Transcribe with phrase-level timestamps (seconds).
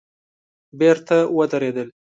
[0.79, 1.87] بېرته ودرېدل.